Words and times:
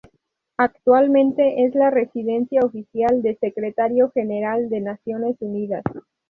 Actualmente 0.57 1.63
es 1.63 1.75
la 1.75 1.91
residencia 1.91 2.61
oficial 2.63 3.21
de 3.21 3.35
Secretario 3.35 4.09
General 4.09 4.67
de 4.67 4.81
Naciones 4.81 5.35
Unidas. 5.41 5.83